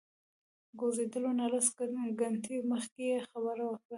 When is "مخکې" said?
2.71-3.03